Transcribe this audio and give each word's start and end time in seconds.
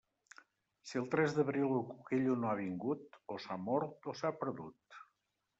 Si 0.91 0.97
el 1.01 1.05
tres 1.15 1.35
d'abril 1.35 1.75
el 1.75 1.85
cuquello 1.91 2.39
no 2.45 2.51
ha 2.53 2.57
vingut, 2.63 3.21
o 3.37 3.41
s'ha 3.45 3.59
mort 3.67 4.11
o 4.15 4.17
s'ha 4.23 4.37
perdut. 4.43 5.03